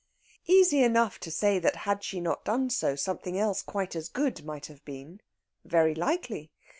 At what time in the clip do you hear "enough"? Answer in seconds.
0.81-1.19